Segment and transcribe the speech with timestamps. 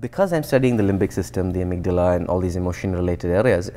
[0.00, 3.70] because I'm studying the limbic system, the amygdala, and all these emotion related areas,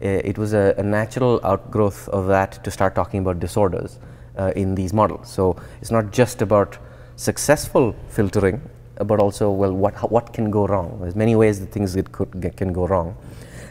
[0.00, 3.98] it was a, a, natural outgrowth of that to start talking about disorders
[4.38, 5.28] uh, in these models.
[5.28, 6.78] So it's not just about
[7.16, 8.60] successful filtering,
[9.04, 10.98] but also, well, what, what can go wrong?
[11.00, 13.16] There's many ways that things get, could, can go wrong.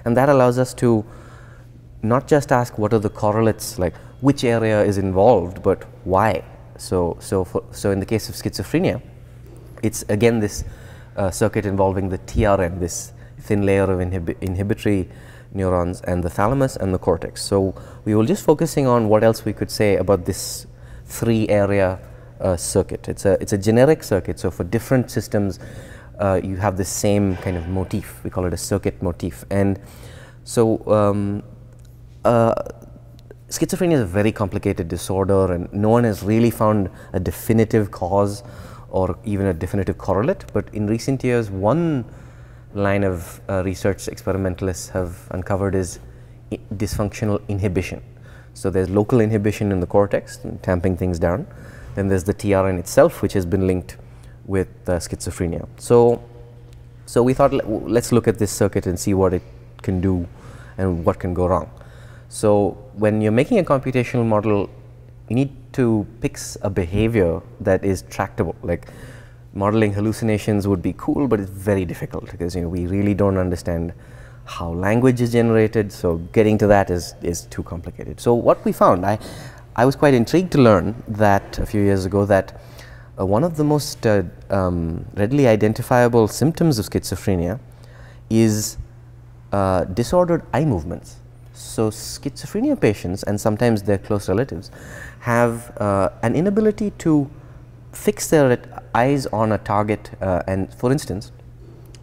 [0.06, 1.06] And that allows us to
[2.02, 6.44] not just ask what are the correlates, like which area is involved, but why.
[6.78, 9.02] So, so, for, so in the case of schizophrenia,
[9.84, 10.64] it's again this
[11.18, 15.10] uh, circuit involving the TRN, this thin layer of inhibi inhibitory
[15.54, 17.42] neurons and the thalamus and the cortex.
[17.42, 17.74] So
[18.06, 20.68] we were just focusing on what else we could say about this
[21.06, 22.00] three area
[22.40, 23.08] uh, circuit.
[23.08, 24.40] It's a, it's a generic circuit.
[24.40, 25.60] So for different systems,
[26.20, 28.24] uh, you have the same kind of motif.
[28.24, 29.46] We call it a circuit motif.
[29.50, 29.80] And
[30.44, 31.44] so um,
[32.26, 32.54] uh,
[33.50, 38.44] schizophrenia is a very complicated disorder and no one has really found a definitive cause
[38.90, 40.46] or even a definitive correlate.
[40.54, 42.06] But in recent years, one
[42.74, 46.00] line of uh, research experimentalists have uncovered is
[46.76, 48.02] dysfunctional inhibition.
[48.54, 51.48] So there's local inhibition in the cortex, tamping things down.
[51.96, 53.98] Then there's the TRN itself, which has been linked
[54.46, 55.68] with uh, schizophrenia.
[55.78, 56.24] So,
[57.06, 57.54] so we thought
[57.88, 59.44] let's look at this circuit and see what it
[59.82, 60.28] can do
[60.78, 61.70] and what can go wrong.
[62.30, 64.70] So when you're making a computational model,
[65.30, 68.56] you need to pick a behavior that is tractable.
[68.64, 68.88] Like
[69.54, 73.38] modeling hallucinations would be cool, but it's very difficult because you know we really don't
[73.38, 73.94] understand
[74.46, 75.92] how language is generated.
[75.92, 78.20] So getting to that is is too complicated.
[78.20, 79.20] So what we found, I
[79.76, 82.60] I was quite intrigued to learn that a few years ago that
[83.20, 87.60] uh, one of the most uh, um, readily identifiable symptoms of schizophrenia
[88.30, 88.78] is
[89.52, 91.18] uh, disordered eye movements.
[91.58, 94.70] So schizophrenia patients and sometimes their close relatives
[95.22, 97.30] have uh, an inability to
[97.92, 98.60] fix their
[98.94, 101.32] eyes on a target uh, and for instance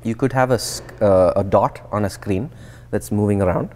[0.02, 0.58] you could have a,
[1.00, 2.50] uh, a dot on a screen
[2.90, 3.70] that's moving around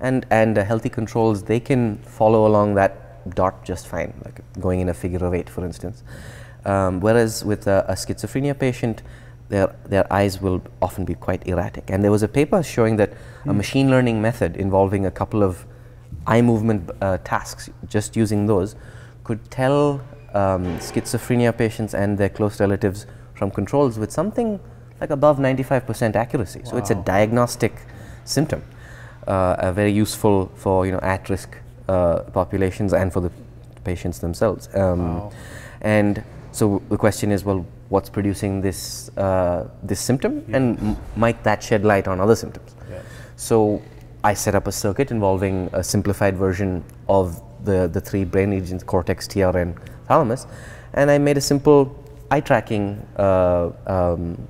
[0.00, 4.88] and and healthy controls they can follow along that dot just fine like going in
[4.88, 6.02] a figure of eight for instance.
[6.64, 9.02] Um, whereas with a, a schizophrenia patient
[9.54, 11.84] their, their eyes will often be quite erratic.
[11.88, 13.16] And there was a paper showing that mm.
[13.16, 13.56] a hmm.
[13.56, 15.64] machine learning method involving a couple of
[16.26, 18.74] eye movement uh, tasks, just using those,
[19.22, 20.00] could tell
[20.34, 24.60] um, schizophrenia patients and their close relatives from controls with something
[25.00, 26.60] like above 95% accuracy.
[26.60, 26.70] Wow.
[26.70, 27.74] So it's a diagnostic
[28.24, 28.62] symptom,
[29.26, 31.56] uh, very useful for you know at-risk
[31.88, 33.30] uh, populations and for the
[33.84, 34.68] patients themselves.
[34.74, 35.32] Um, wow.
[35.80, 40.56] And so the question is, well, what's producing this uh, this symptom, yeah.
[40.56, 42.74] and might that shed light on other symptoms?
[42.90, 43.02] Yeah.
[43.36, 43.82] So
[44.22, 48.82] I set up a circuit involving a simplified version of the the three brain regions:
[48.82, 49.76] cortex, TRN,
[50.08, 50.46] thalamus,
[50.92, 51.94] and I made a simple
[52.30, 54.48] eye tracking uh, um,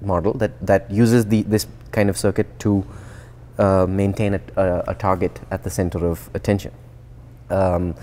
[0.00, 2.84] model that that uses the this kind of circuit to
[3.58, 6.72] uh, maintain a, a, a, target at the center of attention.
[7.50, 7.94] Um,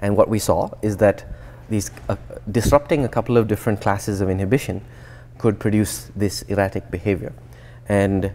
[0.00, 1.24] and what we saw is that
[1.68, 2.16] these uh,
[2.50, 4.80] disrupting a couple of different classes of inhibition
[5.38, 7.32] could produce this erratic behavior.
[7.88, 8.32] And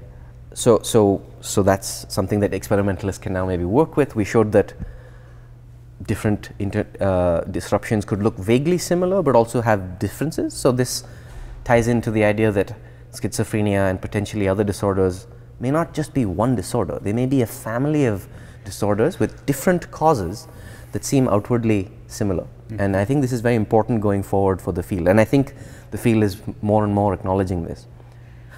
[0.54, 4.16] so, so, so that's something that experimentalists can now maybe work with.
[4.16, 4.74] We showed that
[6.08, 6.50] different
[7.00, 10.54] uh, disruptions could look vaguely similar, but also have differences.
[10.54, 11.04] So this
[11.64, 12.76] ties into the idea that
[13.12, 15.28] schizophrenia and potentially other disorders
[15.60, 17.00] may not just be one disorder.
[17.02, 18.28] They may be a family of
[18.66, 20.48] disorders with different causes
[20.92, 22.44] that seem outwardly similar.
[22.44, 22.84] Mm -hmm.
[22.84, 25.08] And I think this is very important going forward for the field.
[25.08, 25.54] And I think
[25.92, 27.88] the field is more and more acknowledging this.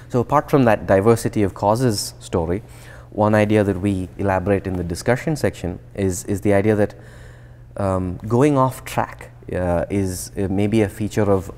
[0.09, 2.61] So apart from that diversity of causes story,
[3.11, 6.95] one idea that we elaborate in the discussion section is, is the idea that
[7.77, 11.51] um, going off track uh, is uh, maybe a feature of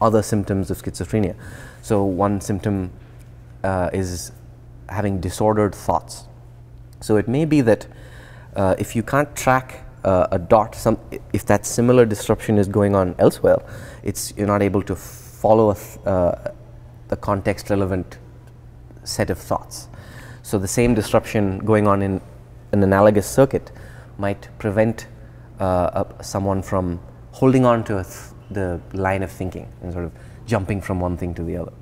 [0.00, 1.34] other symptoms of schizophrenia.
[1.82, 2.90] So one symptom
[3.64, 4.32] uh, is
[4.88, 6.24] having disordered thoughts.
[7.00, 7.86] So it may be that
[8.56, 10.98] uh, if you can't track uh, a dot, some,
[11.32, 13.58] if that similar disruption is going on elsewhere,
[14.02, 16.52] it's, you're not able to follow a, uh,
[17.16, 18.18] context relevant
[19.04, 19.88] set of thoughts.
[20.42, 22.20] So the same disruption going on in
[22.72, 23.72] an analogous circuit
[24.18, 25.06] might prevent
[25.58, 27.00] uh, someone from
[27.32, 28.04] holding on to
[28.50, 30.12] the line of thinking and sort of
[30.46, 31.72] jumping from one thing to the other.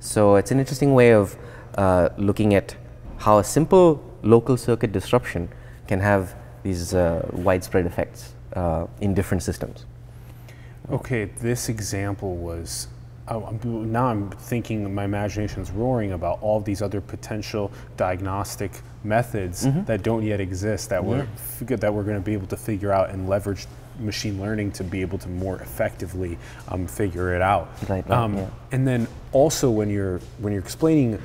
[0.00, 1.36] So it's an interesting way of
[1.76, 2.76] uh, looking at
[3.18, 5.48] how a simple local circuit disruption
[5.86, 6.34] can have
[6.64, 9.86] these uh, widespread effects uh, in different systems.
[10.90, 12.88] Okay, this example was
[13.26, 19.64] I'm, now I'm thinking my imagination is roaring about all these other potential diagnostic methods
[19.64, 19.86] mm -hmm.
[19.86, 21.26] that don't yet exist that yeah.
[21.60, 23.66] we're that we're going to be able to figure out and leverage
[23.98, 26.38] machine learning to be able to more effectively
[26.68, 27.66] um, figure it out.
[27.88, 28.48] Right, right, um, yeah.
[28.72, 31.18] And then also when you're when you're explaining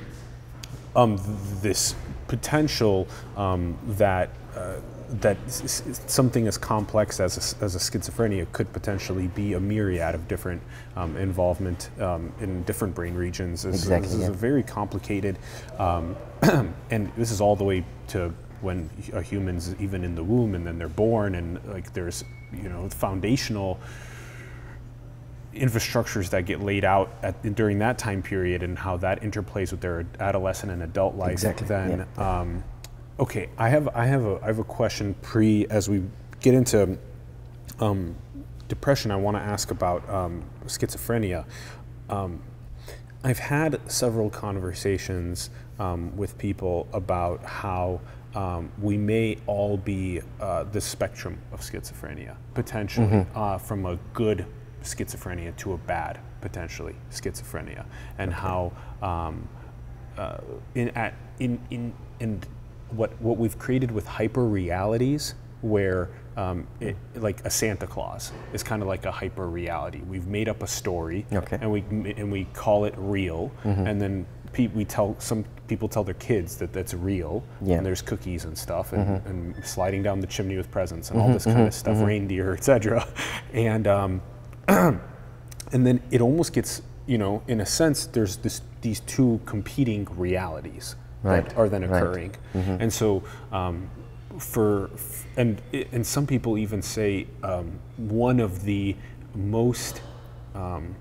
[0.96, 1.96] um, th- this
[2.28, 3.08] potential
[3.38, 4.76] um, that uh,
[5.10, 10.28] that something as complex as a, as a schizophrenia could potentially be a myriad of
[10.28, 10.62] different
[10.96, 13.64] um, involvement um, in different brain regions.
[13.64, 15.38] This, Exactly, this is a very complicated,
[15.80, 16.16] um,
[16.92, 20.68] and this is all the way to when a human's even in the womb and
[20.68, 23.80] then they're born and like there's you know foundational
[25.56, 29.82] infrastructures that get laid out at, during that time period and how that interplays with
[29.82, 32.64] their adolescent and adult life Exactly, then um,
[33.20, 36.04] okay i have i have a i have a question pre as we
[36.40, 36.98] get into
[37.80, 38.16] um,
[38.68, 41.46] depression i want to ask about um, schizophrenia.
[42.10, 42.42] Um,
[43.24, 48.00] I've had several conversations um, with people about how
[48.34, 54.46] um, we may all be uh, the spectrum of schizophrenia, potentially, uh, from a good
[54.84, 57.86] schizophrenia to a bad, potentially, schizophrenia,
[58.18, 58.72] and how
[59.02, 59.48] um,
[60.18, 60.38] uh,
[60.76, 62.42] in, at, in, in, in
[62.92, 68.64] what, what we've created with hyper realities, where um, it, like a Santa Claus is
[68.64, 70.00] kind of like a hyper reality.
[70.08, 71.58] We've made up a story, Okay.
[71.62, 71.82] and we
[72.18, 73.88] and we call it real, Mm-hmm.
[73.88, 77.66] and then pe- we tell some people tell their kids that that's real, Yeah.
[77.66, 77.72] Mm-hmm.
[77.74, 81.32] and there's cookies and stuff, and, and sliding down the chimney with presents and all
[81.34, 83.06] this kind of stuff, reindeer, etc.
[83.54, 84.22] And um,
[84.68, 90.08] and then it almost gets you know in a sense there's this these two competing
[90.16, 92.02] realities Right, that are then right.
[92.02, 92.36] occurring.
[92.54, 93.90] And so um,
[94.38, 94.90] for
[95.38, 95.62] and
[95.92, 98.96] and some people even say um, one of the
[99.36, 100.02] most
[100.56, 100.96] um,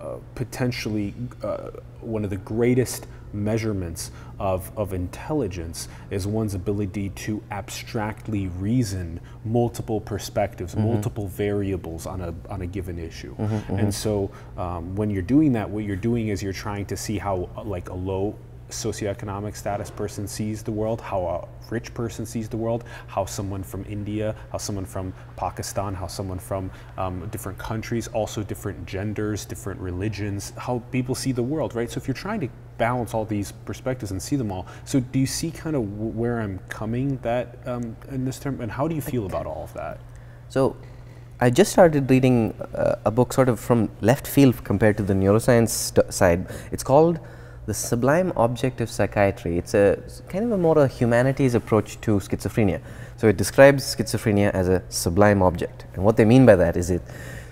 [0.00, 1.70] uh, potentially uh,
[2.00, 10.00] one of the greatest measurements of, of intelligence is one's ability to abstractly reason multiple
[10.00, 13.34] perspectives, multiple variables on a, on a given issue.
[13.68, 17.18] And so um, when you're doing that, what you're doing is you're trying to see
[17.18, 18.36] how like a low
[18.74, 23.62] socioeconomic status person sees the world, how a rich person sees the world, how someone
[23.62, 29.44] from India, how someone from Pakistan, how someone from um, different countries, also different genders,
[29.44, 31.90] different religions, how people see the world, right?
[31.90, 32.48] So if you're trying to
[32.78, 36.10] balance all these perspectives and see them all, so do you see kind of w-
[36.10, 39.64] where I'm coming that um, in this term, and how do you feel about all
[39.64, 39.98] of that?
[40.48, 40.76] So,
[41.40, 45.14] I just started reading uh, a book sort of from left field compared to the
[45.14, 46.46] neuroscience st- side.
[46.70, 47.18] It's called
[47.66, 49.56] The Sublime Object of Psychiatry.
[49.56, 52.80] It's a kind of a more a humanities approach to schizophrenia.
[53.16, 55.86] So, it describes schizophrenia as a sublime object.
[55.94, 57.00] And what they mean by that is it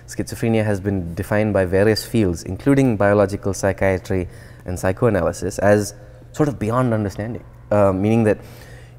[0.07, 4.27] schizophrenia has been defined by various fields, including biological psychiatry
[4.65, 5.95] and psychoanalysis, as
[6.31, 8.37] sort of beyond understanding, uh, meaning that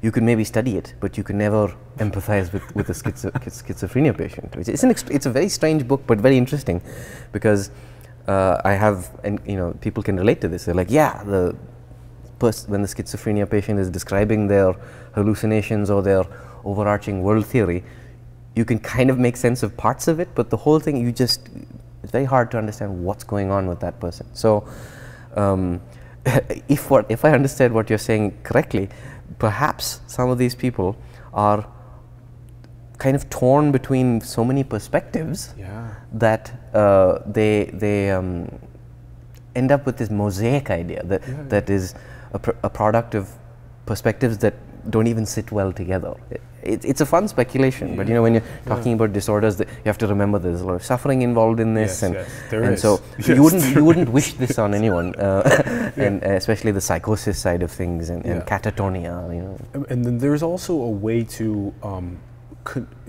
[0.01, 3.31] you could maybe study it, but you could never empathize with, with a schizo-
[3.63, 4.53] schizophrenia patient.
[4.53, 6.81] An it's a very strange book, but very interesting
[7.31, 7.71] because
[8.27, 10.65] uh, I have, and you know, people can relate to this.
[10.65, 11.55] They're like, yeah, the
[12.67, 14.73] when the schizophrenia patient is describing their
[15.13, 16.23] hallucinations or their
[16.63, 17.83] overarching world theory,
[18.55, 21.11] you can kind of make sense of parts of it, but the whole thing, you
[21.11, 21.49] just,
[22.03, 24.27] it's very hard to understand what's going on with that person.
[24.33, 24.67] So,
[25.35, 25.81] um,
[26.67, 28.89] if what if I understand what you're saying correctly,
[29.39, 30.97] perhaps some of these people
[31.33, 31.67] are
[32.97, 35.87] kind of torn between so many perspectives Yeah.
[36.13, 38.47] that uh, they they um,
[39.55, 41.93] end up with this mosaic idea that that is
[42.33, 43.29] a, pr- a product of
[43.85, 44.53] perspectives that
[44.89, 46.13] don't even sit well together.
[46.29, 49.65] It, it, it's a fun speculation, but you know when you're talking about disorders, you
[49.85, 52.63] have to remember there's a lot of suffering involved in this, Yes, and yes, there
[52.63, 52.81] and is.
[52.81, 56.81] so Yes, you wouldn't you wouldn't wish this on anyone, uh, and uh, especially the
[56.81, 58.45] psychosis side of things and, and Yeah.
[58.57, 59.15] catatonia.
[59.35, 62.17] You know, And then there's also a way to um,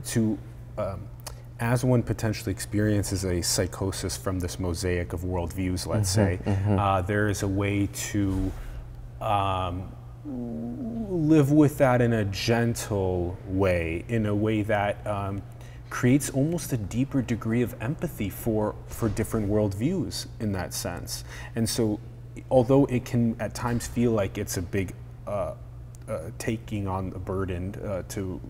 [0.04, 0.38] to
[0.78, 1.08] um,
[1.58, 6.38] as one potentially experiences a psychosis from this mosaic of worldviews, let's say,
[6.78, 8.52] uh, there is a way to
[9.20, 9.90] um,
[10.26, 15.42] live with that in a gentle way, in a way that um,
[15.88, 21.24] creates almost a deeper degree of empathy for, for different worldviews in that sense.
[21.54, 21.98] And so,
[22.50, 24.94] although it can at times feel like it's a big
[25.26, 25.54] uh,
[26.08, 28.40] uh, taking on the burden uh, to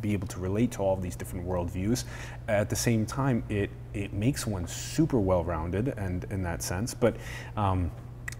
[0.00, 2.04] be able to relate to all of these different worldviews.
[2.48, 6.94] At the same time, it it makes one super well rounded and in that sense.
[6.94, 7.16] But
[7.56, 7.90] um,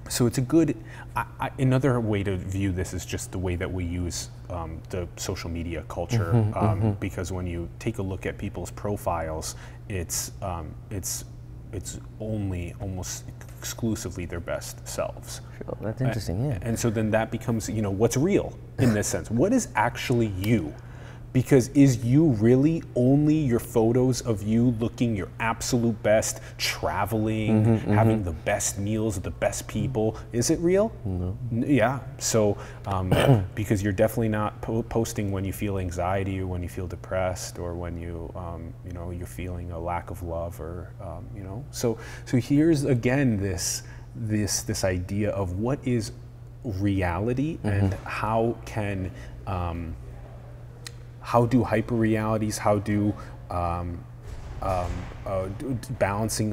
[0.08, 0.76] so it's a good.
[1.14, 4.80] I, I, another way to view this is just the way that we use um,
[4.90, 9.54] the social media culture, um, because when you take a look at people's profiles,
[9.88, 11.24] it's um, it's
[11.72, 13.24] it's only almost
[13.58, 15.40] exclusively their best selves.
[15.58, 16.44] sure, that's interesting.
[16.44, 16.58] Yeah.
[16.62, 19.30] And so then that becomes, you know, what's real in this sense?
[19.30, 20.74] What is actually you?
[21.32, 27.92] Because is you really only your photos of you looking your absolute best, traveling, Mm-hmm,
[27.92, 30.16] having the best meals with the best people?
[30.32, 30.92] Is it real?
[31.04, 31.36] No.
[31.52, 32.00] yeah.
[32.18, 32.56] So
[32.86, 33.10] um,
[33.54, 37.58] because you're definitely not po- posting when you feel anxiety or when you feel depressed
[37.58, 41.42] or when you um, you know you're feeling a lack of love or um, you
[41.42, 41.64] know.
[41.70, 43.82] So so here's again this
[44.16, 46.12] this this idea of what is
[46.64, 49.10] reality and how can
[49.46, 49.94] um,
[51.30, 53.14] how do hyper realities, how do
[53.50, 53.88] um,
[54.62, 54.90] um,
[55.26, 55.46] uh,
[56.00, 56.46] balancing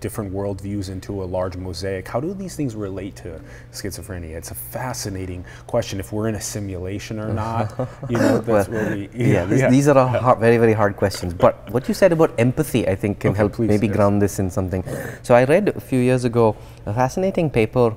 [0.00, 3.40] different worldviews into a large mosaic, how do these things relate to
[3.72, 4.34] schizophrenia?
[4.40, 5.98] It's a fascinating question.
[5.98, 7.72] If we're in a simulation or not,
[8.10, 9.08] you know, that's Well, where we.
[9.14, 11.32] yeah, this, these are all hard, very, very hard questions.
[11.32, 13.96] But what you said about empathy, I think, can Okay, help please, maybe yes.
[13.96, 14.84] ground this in something.
[15.22, 16.54] So I read a few years ago
[16.84, 17.96] a fascinating paper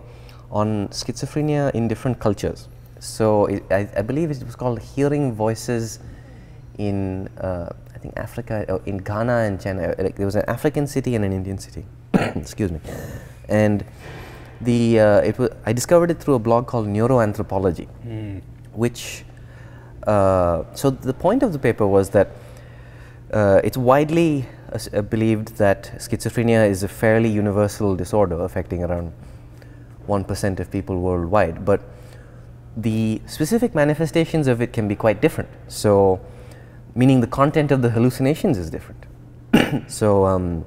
[0.49, 2.69] on schizophrenia in different cultures.
[2.99, 5.99] So it, I, I believe it was called Hearing Voices
[6.77, 10.01] in, uh, I think, Africa, uh, in Ghana and Chennai.
[10.01, 11.85] Like, there was an African city and an Indian city.
[12.13, 12.79] Excuse me.
[13.49, 13.83] And
[14.61, 17.87] the, uh, it was, I discovered it through a blog called Neuroanthropology,
[18.73, 19.25] which
[20.07, 22.29] uh, so the point of the paper was that
[23.33, 29.13] uh, it's widely uh, uh, believed that schizophrenia is a fairly universal disorder affecting around
[30.07, 31.81] 1% of people worldwide, but
[32.75, 35.49] the specific manifestations of it can be quite different.
[35.67, 36.19] So,
[36.95, 39.05] meaning the content of the hallucinations is different.
[39.87, 40.65] so, um,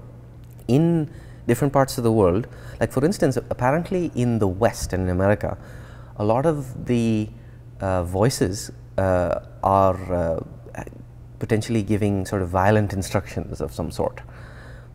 [0.69, 1.11] in
[1.47, 2.47] different parts of the world,
[2.81, 5.59] like for instance, apparently in the West and in America,
[6.17, 7.29] a lot of the
[7.81, 10.41] uh, voices uh, are uh,
[11.39, 14.21] potentially giving sort of violent instructions of some sort.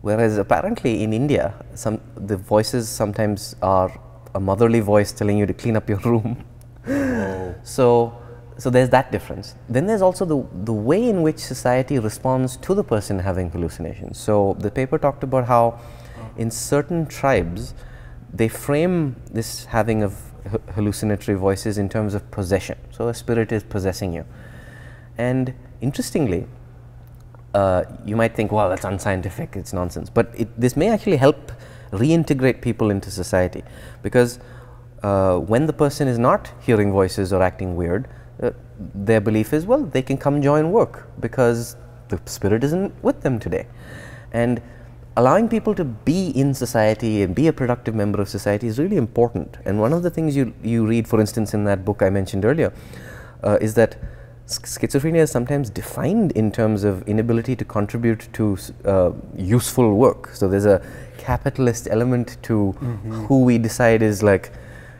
[0.00, 3.92] Whereas apparently in India, some the voices sometimes are
[4.34, 6.44] a motherly voice telling you to clean up your room.
[7.62, 8.19] So,
[8.60, 9.54] so there's that difference.
[9.70, 14.18] Then there's also the, the way in which society responds to the person having hallucinations.
[14.18, 15.80] So the paper talked about how
[16.36, 17.72] in certain tribes,
[18.32, 20.20] they frame this having of
[20.74, 22.78] hallucinatory voices in terms of possession.
[22.90, 24.26] So a spirit is possessing you.
[25.16, 26.46] And interestingly,
[27.54, 30.10] uh, you might think, wow, that's unscientific, it's nonsense.
[30.10, 31.50] But it, this may actually help
[31.92, 33.64] reintegrate people into society
[34.02, 34.38] because
[35.02, 38.06] uh, when the person is not hearing voices or acting weird,
[38.42, 38.50] uh,
[38.94, 41.76] their belief is, well, they can come join work because
[42.08, 43.66] the spirit isn't with them today.
[44.32, 44.62] And
[45.16, 48.96] allowing people to be in society and be a productive member of society is really
[48.96, 49.58] important.
[49.64, 52.44] And one of the things you, you read, for instance, in that book I mentioned
[52.44, 52.72] earlier,
[53.42, 53.96] uh, is that
[54.46, 60.28] schizophrenia is sometimes defined in terms of inability to contribute to uh, useful work.
[60.34, 60.84] So there's a
[61.18, 62.72] capitalist element to
[63.28, 64.52] who we decide is like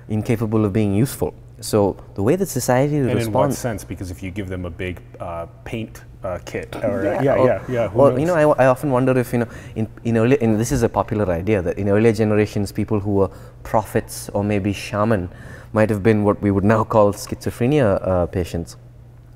[0.08, 1.34] incapable of being useful.
[1.60, 3.58] So the way that society And in what responds.
[3.58, 3.84] sense?
[3.84, 7.34] Because if you give them a big uh, paint uh, kit, or yeah, Yeah, yeah,
[7.34, 7.90] or- yeah, yeah.
[7.92, 10.72] Well, you know, I, I often wonder if you know, in in early, and this
[10.72, 13.28] is a popular idea that in earlier generations, people who were
[13.62, 15.28] prophets or maybe shaman
[15.72, 18.76] might have been what we would now call schizophrenia uh, patients.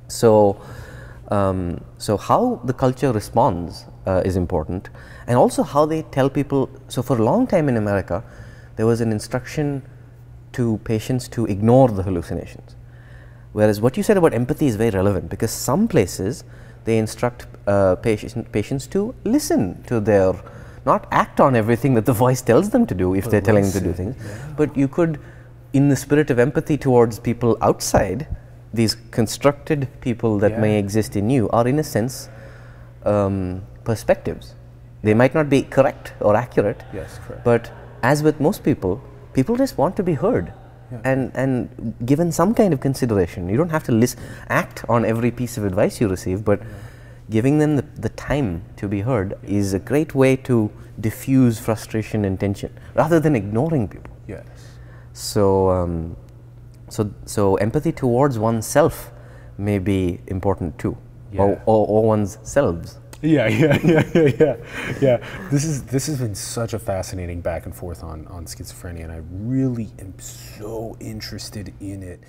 [0.09, 0.57] So,
[1.28, 4.88] um, so how the culture responds uh, is important,
[5.26, 6.69] and also how they tell people.
[6.88, 8.23] So, for a long time in America,
[8.76, 9.83] there was an instruction
[10.54, 12.76] to patients to ignore the hallucinations.
[13.52, 16.44] Whereas what you said about empathy is very relevant because some places
[16.84, 20.34] they instruct uh, patient, patients to listen to their,
[20.84, 23.73] not act on everything that the voice tells them to do if they're telling them
[23.73, 24.16] to do things,
[24.56, 25.18] but you could,
[25.73, 28.26] in the spirit of empathy towards people outside,
[28.75, 32.28] these constructed people that may exist in you are in a sense
[33.04, 34.54] um, perspectives.
[35.02, 37.44] They might not be correct or accurate, Yes, correct.
[37.44, 37.70] but
[38.02, 39.00] as with most people,
[39.35, 40.53] people just want to be heard
[41.03, 43.49] and, and given some kind of consideration.
[43.49, 46.61] You don't have to list, act on every piece of advice you receive, but
[47.31, 52.25] giving them the, the time to be heard is a great way to diffuse frustration
[52.25, 54.11] and tension rather than ignoring people.
[54.29, 54.47] yes.
[55.12, 56.17] So, um,
[56.88, 59.11] so, so empathy towards oneself
[59.59, 60.97] may be important too,
[61.37, 62.99] or, or, or one's selves.
[63.35, 64.02] Yeah, yeah, yeah,
[64.38, 64.57] yeah,
[65.00, 65.49] yeah.
[65.50, 69.12] This is this has been such a fascinating back and forth on on schizophrenia, and
[69.12, 72.21] I really am so interested in it.